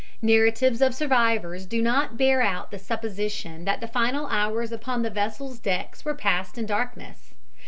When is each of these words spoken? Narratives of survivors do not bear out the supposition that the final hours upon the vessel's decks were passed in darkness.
Narratives 0.23 0.81
of 0.81 0.95
survivors 0.95 1.67
do 1.67 1.79
not 1.79 2.17
bear 2.17 2.41
out 2.41 2.71
the 2.71 2.79
supposition 2.79 3.65
that 3.65 3.81
the 3.81 3.87
final 3.87 4.25
hours 4.29 4.71
upon 4.71 5.03
the 5.03 5.11
vessel's 5.11 5.59
decks 5.59 6.03
were 6.03 6.15
passed 6.15 6.57
in 6.57 6.65
darkness. 6.65 7.35